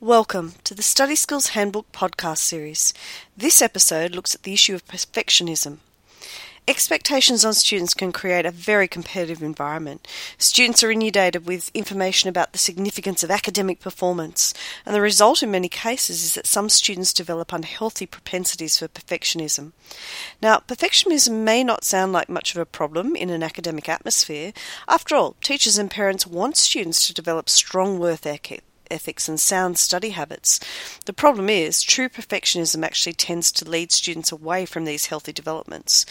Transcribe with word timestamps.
Welcome 0.00 0.54
to 0.64 0.74
the 0.74 0.82
Study 0.82 1.14
Skills 1.14 1.50
Handbook 1.50 1.90
podcast 1.92 2.38
series. 2.38 2.92
This 3.36 3.62
episode 3.62 4.14
looks 4.14 4.34
at 4.34 4.42
the 4.42 4.52
issue 4.52 4.74
of 4.74 4.84
perfectionism. 4.86 5.78
Expectations 6.66 7.44
on 7.44 7.54
students 7.54 7.94
can 7.94 8.10
create 8.10 8.44
a 8.44 8.50
very 8.50 8.88
competitive 8.88 9.40
environment. 9.40 10.06
Students 10.36 10.82
are 10.82 10.90
inundated 10.90 11.46
with 11.46 11.70
information 11.74 12.28
about 12.28 12.52
the 12.52 12.58
significance 12.58 13.22
of 13.22 13.30
academic 13.30 13.78
performance, 13.80 14.52
and 14.84 14.94
the 14.94 15.00
result 15.00 15.44
in 15.44 15.52
many 15.52 15.68
cases 15.68 16.24
is 16.24 16.34
that 16.34 16.46
some 16.46 16.68
students 16.68 17.12
develop 17.12 17.52
unhealthy 17.52 18.04
propensities 18.04 18.78
for 18.78 18.88
perfectionism. 18.88 19.72
Now, 20.42 20.58
perfectionism 20.58 21.44
may 21.44 21.62
not 21.62 21.84
sound 21.84 22.12
like 22.12 22.28
much 22.28 22.52
of 22.54 22.60
a 22.60 22.66
problem 22.66 23.14
in 23.14 23.30
an 23.30 23.44
academic 23.44 23.88
atmosphere. 23.88 24.52
After 24.88 25.14
all, 25.14 25.36
teachers 25.40 25.78
and 25.78 25.90
parents 25.90 26.26
want 26.26 26.56
students 26.56 27.06
to 27.06 27.14
develop 27.14 27.48
strong 27.48 28.00
work 28.00 28.26
ethic 28.26 28.64
ethics 28.90 29.28
and 29.28 29.38
sound 29.38 29.78
study 29.78 30.10
habits. 30.10 30.60
The 31.06 31.12
problem 31.12 31.48
is, 31.48 31.82
true 31.82 32.08
perfectionism 32.08 32.84
actually 32.84 33.14
tends 33.14 33.50
to 33.52 33.68
lead 33.68 33.92
students 33.92 34.32
away 34.32 34.66
from 34.66 34.84
these 34.84 35.06
healthy 35.06 35.32
developments. 35.32 36.06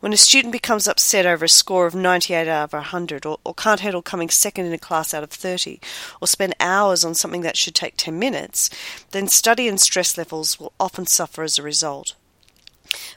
When 0.00 0.12
a 0.12 0.16
student 0.16 0.52
becomes 0.52 0.88
upset 0.88 1.26
over 1.26 1.44
a 1.44 1.48
score 1.48 1.86
of 1.86 1.94
98 1.94 2.48
out 2.48 2.64
of 2.64 2.72
100, 2.72 3.26
or, 3.26 3.38
or 3.44 3.54
can't 3.54 3.80
handle 3.80 4.02
coming 4.02 4.30
second 4.30 4.66
in 4.66 4.72
a 4.72 4.78
class 4.78 5.14
out 5.14 5.22
of 5.22 5.30
30, 5.30 5.80
or 6.20 6.26
spend 6.26 6.54
hours 6.60 7.04
on 7.04 7.14
something 7.14 7.42
that 7.42 7.56
should 7.56 7.74
take 7.74 7.94
10 7.96 8.18
minutes, 8.18 8.70
then 9.12 9.28
study 9.28 9.68
and 9.68 9.80
stress 9.80 10.18
levels 10.18 10.60
will 10.60 10.72
often 10.78 11.06
suffer 11.06 11.42
as 11.42 11.58
a 11.58 11.62
result. 11.62 12.14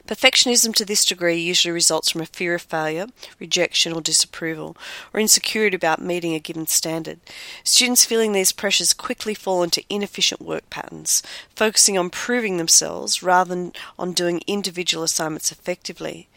Perfectionism 0.06 0.74
to 0.74 0.84
this 0.84 1.04
degree 1.04 1.38
usually 1.38 1.72
results 1.72 2.10
from 2.10 2.20
a 2.20 2.26
fear 2.26 2.54
of 2.54 2.62
failure, 2.62 3.06
rejection, 3.38 3.92
or 3.92 4.00
disapproval, 4.00 4.76
or 5.12 5.20
insecurity 5.20 5.76
about 5.76 6.00
meeting 6.00 6.34
a 6.34 6.40
given 6.40 6.66
standard. 6.66 7.20
Students 7.64 8.04
feeling 8.04 8.32
these 8.32 8.52
pressures 8.52 8.92
quickly 8.92 9.34
fall 9.34 9.62
into 9.62 9.84
inefficient 9.88 10.40
work 10.40 10.68
patterns, 10.70 11.22
focusing 11.54 11.96
on 11.96 12.10
proving 12.10 12.56
themselves 12.56 13.22
rather 13.22 13.50
than 13.50 13.72
on 13.98 14.12
doing 14.12 14.42
individual 14.46 15.04
assignments 15.04 15.52
effectively. 15.52 16.28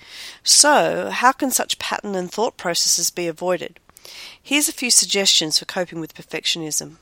So, 0.43 1.09
how 1.11 1.31
can 1.31 1.51
such 1.51 1.79
pattern 1.79 2.15
and 2.15 2.31
thought 2.31 2.57
processes 2.57 3.09
be 3.09 3.27
avoided? 3.27 3.79
Here's 4.41 4.67
a 4.67 4.73
few 4.73 4.91
suggestions 4.91 5.59
for 5.59 5.65
coping 5.65 5.99
with 5.99 6.13
perfectionism. 6.13 6.97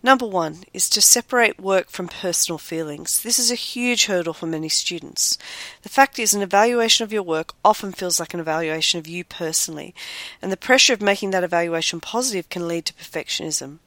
Number 0.00 0.26
one 0.26 0.58
is 0.72 0.88
to 0.90 1.00
separate 1.00 1.60
work 1.60 1.90
from 1.90 2.06
personal 2.06 2.56
feelings. 2.58 3.20
This 3.22 3.36
is 3.36 3.50
a 3.50 3.56
huge 3.56 4.06
hurdle 4.06 4.32
for 4.32 4.46
many 4.46 4.68
students. 4.68 5.36
The 5.82 5.88
fact 5.88 6.20
is, 6.20 6.32
an 6.32 6.40
evaluation 6.40 7.02
of 7.02 7.12
your 7.12 7.24
work 7.24 7.54
often 7.64 7.90
feels 7.90 8.20
like 8.20 8.32
an 8.32 8.38
evaluation 8.38 9.00
of 9.00 9.08
you 9.08 9.24
personally, 9.24 9.96
and 10.40 10.52
the 10.52 10.56
pressure 10.56 10.92
of 10.92 11.02
making 11.02 11.32
that 11.32 11.42
evaluation 11.42 12.00
positive 12.00 12.48
can 12.48 12.68
lead 12.68 12.86
to 12.86 12.94
perfectionism. 12.94 13.78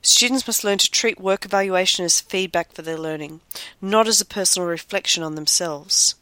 Students 0.00 0.46
must 0.46 0.62
learn 0.62 0.78
to 0.78 0.90
treat 0.90 1.20
work 1.20 1.44
evaluation 1.44 2.04
as 2.04 2.20
feedback 2.20 2.72
for 2.72 2.82
their 2.82 2.96
learning, 2.96 3.40
not 3.80 4.06
as 4.06 4.20
a 4.20 4.24
personal 4.24 4.68
reflection 4.68 5.24
on 5.24 5.34
themselves. 5.34 6.14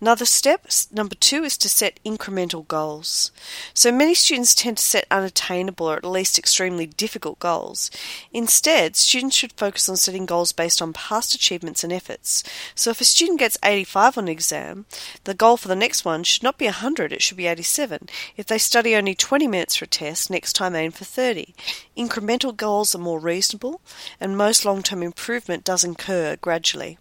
Another 0.00 0.24
step, 0.24 0.66
number 0.90 1.14
two, 1.14 1.44
is 1.44 1.58
to 1.58 1.68
set 1.68 2.00
incremental 2.06 2.66
goals. 2.66 3.30
So 3.74 3.92
many 3.92 4.14
students 4.14 4.54
tend 4.54 4.78
to 4.78 4.82
set 4.82 5.06
unattainable 5.10 5.90
or 5.90 5.96
at 5.96 6.04
least 6.04 6.38
extremely 6.38 6.86
difficult 6.86 7.38
goals. 7.38 7.90
Instead, 8.32 8.96
students 8.96 9.36
should 9.36 9.52
focus 9.52 9.90
on 9.90 9.98
setting 9.98 10.24
goals 10.24 10.52
based 10.52 10.80
on 10.80 10.94
past 10.94 11.34
achievements 11.34 11.84
and 11.84 11.92
efforts. 11.92 12.42
So 12.74 12.90
if 12.90 13.02
a 13.02 13.04
student 13.04 13.40
gets 13.40 13.58
85 13.62 14.16
on 14.16 14.24
an 14.24 14.28
exam, 14.28 14.86
the 15.24 15.34
goal 15.34 15.58
for 15.58 15.68
the 15.68 15.76
next 15.76 16.02
one 16.02 16.24
should 16.24 16.42
not 16.42 16.56
be 16.56 16.64
100, 16.64 17.12
it 17.12 17.20
should 17.20 17.36
be 17.36 17.46
87. 17.46 18.08
If 18.38 18.46
they 18.46 18.58
study 18.58 18.96
only 18.96 19.14
20 19.14 19.46
minutes 19.48 19.76
for 19.76 19.84
a 19.84 19.88
test, 19.88 20.30
next 20.30 20.54
time 20.54 20.74
aim 20.74 20.92
for 20.92 21.04
30. 21.04 21.54
Incremental 21.94 22.56
goals 22.56 22.94
are 22.94 22.98
more 22.98 23.20
reasonable, 23.20 23.82
and 24.18 24.34
most 24.34 24.64
long 24.64 24.82
term 24.82 25.02
improvement 25.02 25.62
does 25.62 25.84
occur 25.84 26.36
gradually. 26.36 26.96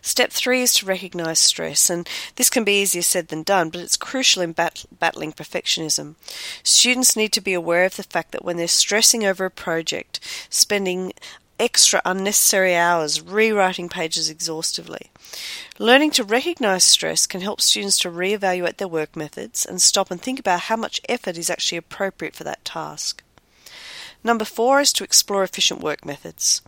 Step 0.00 0.30
three 0.30 0.62
is 0.62 0.74
to 0.74 0.86
recognize 0.86 1.38
stress, 1.38 1.90
and 1.90 2.08
this 2.36 2.50
can 2.50 2.64
be 2.64 2.80
easier 2.80 3.02
said 3.02 3.28
than 3.28 3.42
done, 3.42 3.70
but 3.70 3.80
it's 3.80 3.96
crucial 3.96 4.42
in 4.42 4.52
bat- 4.52 4.84
battling 4.98 5.32
perfectionism. 5.32 6.14
Students 6.62 7.16
need 7.16 7.32
to 7.32 7.40
be 7.40 7.54
aware 7.54 7.84
of 7.84 7.96
the 7.96 8.02
fact 8.02 8.32
that 8.32 8.44
when 8.44 8.56
they're 8.56 8.68
stressing 8.68 9.24
over 9.24 9.44
a 9.44 9.50
project, 9.50 10.20
spending 10.50 11.12
extra 11.58 12.02
unnecessary 12.04 12.74
hours 12.74 13.20
rewriting 13.20 13.88
pages 13.88 14.28
exhaustively. 14.28 15.10
Learning 15.78 16.10
to 16.10 16.24
recognize 16.24 16.82
stress 16.82 17.26
can 17.26 17.40
help 17.40 17.60
students 17.60 17.98
to 18.00 18.10
reevaluate 18.10 18.78
their 18.78 18.88
work 18.88 19.14
methods 19.14 19.64
and 19.64 19.80
stop 19.80 20.10
and 20.10 20.20
think 20.20 20.40
about 20.40 20.62
how 20.62 20.76
much 20.76 21.00
effort 21.08 21.38
is 21.38 21.48
actually 21.48 21.78
appropriate 21.78 22.34
for 22.34 22.42
that 22.44 22.64
task. 22.64 23.21
Number 24.24 24.44
four 24.44 24.80
is 24.80 24.92
to 24.94 25.04
explore 25.04 25.42
efficient 25.42 25.80
work 25.80 26.04
methods. 26.04 26.62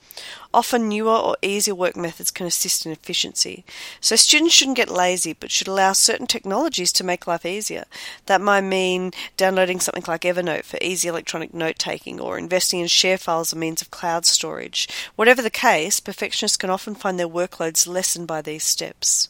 Often 0.53 0.89
newer 0.89 1.17
or 1.17 1.37
easier 1.41 1.75
work 1.75 1.97
methods 1.97 2.31
can 2.33 2.47
assist 2.47 2.85
in 2.85 2.91
efficiency. 2.91 3.65
So 4.01 4.17
students 4.17 4.55
shouldn't 4.55 4.77
get 4.77 4.89
lazy, 4.89 5.35
but 5.35 5.53
should 5.53 5.69
allow 5.69 5.93
certain 5.93 6.27
technologies 6.27 6.93
to 6.93 7.05
make 7.05 7.27
life 7.27 7.47
easier. 7.47 7.85
That 8.27 8.41
might 8.41 8.63
mean 8.63 9.13
downloading 9.37 9.79
something 9.79 10.05
like 10.09 10.23
Evernote 10.23 10.65
for 10.65 10.79
easy 10.81 11.09
electronic 11.09 11.55
note 11.55 11.79
taking 11.79 12.21
or 12.21 12.39
investing 12.39 12.81
in 12.81 12.89
share 12.89 13.19
files 13.19 13.49
as 13.49 13.53
a 13.53 13.57
means 13.57 13.83
of 13.83 13.91
cloud 13.91 14.27
storage. 14.27 14.89
Whatever 15.15 15.43
the 15.43 15.51
case, 15.51 16.01
perfectionists 16.01 16.57
can 16.57 16.71
often 16.71 16.95
find 16.95 17.19
their 17.19 17.29
workloads 17.29 17.87
lessened 17.87 18.27
by 18.27 18.43
these 18.43 18.65
steps. 18.65 19.29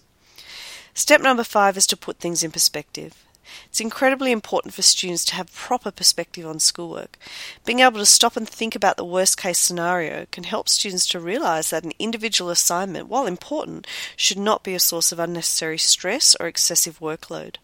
Step 0.95 1.21
number 1.21 1.45
five 1.45 1.77
is 1.77 1.87
to 1.89 1.97
put 1.97 2.19
things 2.19 2.43
in 2.43 2.51
perspective. 2.51 3.25
It's 3.67 3.81
incredibly 3.81 4.33
important 4.33 4.75
for 4.75 4.83
students 4.83 5.25
to 5.27 5.35
have 5.35 5.55
proper 5.55 5.91
perspective 5.91 6.47
on 6.47 6.59
schoolwork. 6.59 7.19
Being 7.65 7.81
able 7.81 7.99
to 7.99 8.07
stop 8.07 8.37
and 8.37 8.49
think 8.49 8.75
about 8.75 8.97
the 8.97 9.05
worst 9.05 9.37
case 9.37 9.59
scenario 9.59 10.27
can 10.31 10.45
help 10.45 10.69
students 10.69 11.07
to 11.09 11.21
realise 11.21 11.71
that 11.71 11.85
an 11.85 11.93
individual 11.99 12.51
assignment, 12.51 13.09
while 13.09 13.27
important, 13.27 13.87
should 14.17 14.39
not 14.39 14.63
be 14.63 14.75
a 14.75 14.81
source 14.81 15.13
of 15.13 15.19
unnecessary 15.19 15.79
stress 15.79 16.37
or 16.41 16.47
excessive 16.47 16.99
workload. 17.01 17.57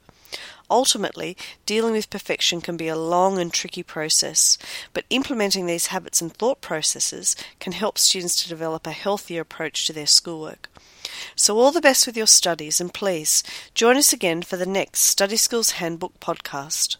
Ultimately, 0.71 1.37
dealing 1.67 1.93
with 1.93 2.11
perfection 2.11 2.61
can 2.61 2.77
be 2.77 2.87
a 2.87 2.97
long 2.97 3.39
and 3.39 3.53
tricky 3.53 3.83
process, 3.83 4.57
but 4.93 5.05
implementing 5.11 5.67
these 5.67 5.87
habits 5.87 6.23
and 6.23 6.33
thought 6.33 6.61
processes 6.61 7.35
can 7.59 7.73
help 7.73 7.99
students 7.99 8.41
to 8.43 8.49
develop 8.49 8.87
a 8.87 8.93
healthier 8.93 9.41
approach 9.41 9.87
to 9.87 9.93
their 9.93 10.07
schoolwork. 10.07 10.69
So, 11.37 11.59
all 11.59 11.73
the 11.73 11.81
best 11.81 12.07
with 12.07 12.17
your 12.17 12.27
studies, 12.27 12.81
and 12.81 12.93
please 12.93 13.43
join 13.75 13.97
us 13.97 14.13
again 14.13 14.43
for 14.43 14.57
the 14.57 14.67
next 14.67 15.01
Study 15.01 15.37
Skills 15.37 15.73
Handbook 15.73 16.19
podcast. 16.21 16.97